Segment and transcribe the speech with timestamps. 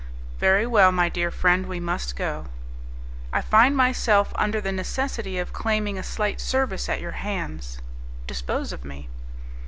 [0.39, 2.47] "Very well, my dear friend, we must go."
[3.31, 7.77] "I find myself under the necessity of claiming a slight service at your hands."
[8.25, 9.09] "Dispose of me."